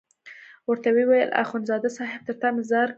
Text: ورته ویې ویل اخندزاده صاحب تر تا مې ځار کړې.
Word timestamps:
ورته 0.69 0.89
ویې 0.95 1.05
ویل 1.07 1.29
اخندزاده 1.43 1.89
صاحب 1.97 2.21
تر 2.27 2.35
تا 2.41 2.47
مې 2.55 2.63
ځار 2.71 2.87
کړې. 2.87 2.89